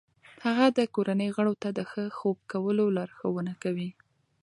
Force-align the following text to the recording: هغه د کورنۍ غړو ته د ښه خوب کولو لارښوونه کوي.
هغه 0.45 0.65
د 0.77 0.79
کورنۍ 0.95 1.29
غړو 1.35 1.53
ته 1.61 1.69
د 1.77 1.79
ښه 1.89 2.03
خوب 2.17 2.37
کولو 2.51 2.85
لارښوونه 2.97 3.53
کوي. 3.63 3.89